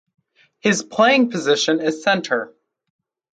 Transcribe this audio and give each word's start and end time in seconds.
His 0.61 0.81
playing 0.81 1.29
position 1.29 1.79
is 1.79 2.01
centre. 2.01 2.55